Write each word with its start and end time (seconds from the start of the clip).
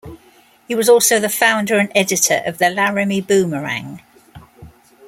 He 0.67 0.73
was 0.73 0.89
also 0.89 1.19
the 1.19 1.29
founder 1.29 1.77
and 1.77 1.91
editor 1.93 2.41
of 2.47 2.57
the 2.57 2.71
"Laramie 2.71 3.21
Boomerang". 3.21 4.01